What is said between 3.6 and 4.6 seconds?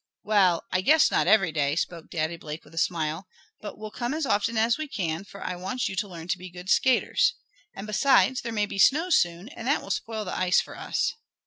"But we'll come as often